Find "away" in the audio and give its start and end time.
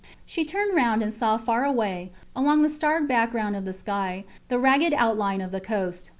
1.63-2.11